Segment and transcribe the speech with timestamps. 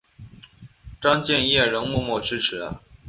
[0.99, 2.67] 詹建业仍默默支持。